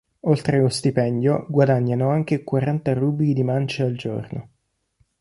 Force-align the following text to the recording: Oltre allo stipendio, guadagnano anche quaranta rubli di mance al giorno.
Oltre 0.21 0.57
allo 0.57 0.69
stipendio, 0.69 1.45
guadagnano 1.47 2.09
anche 2.09 2.43
quaranta 2.43 2.91
rubli 2.95 3.33
di 3.33 3.43
mance 3.43 3.83
al 3.83 3.93
giorno. 3.95 4.49